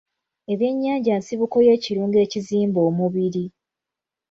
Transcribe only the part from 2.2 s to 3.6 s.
ekizimba omubiri.